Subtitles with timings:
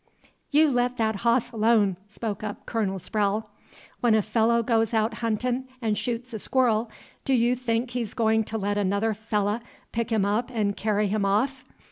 [0.49, 3.45] "You let that hoss alone!" spoke up Colonel Sprowle.
[3.99, 6.89] "When a fellah goes out huntin' and shoots a squirrel,
[7.23, 9.61] do you think he's go'n' to let another fellah
[9.91, 11.63] pick him up and kerry him off?